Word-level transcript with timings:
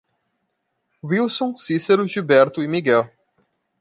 Wilson, 1.03 1.55
Cícero, 1.55 2.07
Gilberto 2.07 2.63
e 2.63 2.67
Miguel 2.67 3.07